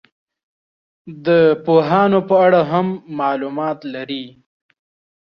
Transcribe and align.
د 1.25 1.27
پوهانو 1.65 2.19
په 2.29 2.35
اړه 2.45 2.61
هم 2.71 2.87
معلومات 3.19 3.79
لري. 3.93 4.25